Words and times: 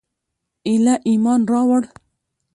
ایله 0.67 0.95
ایمان 1.09 1.41
راووړ. 1.51 1.83